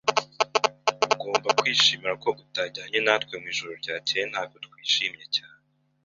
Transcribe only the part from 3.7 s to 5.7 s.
ryakeye. Ntabwo twishimye cyane.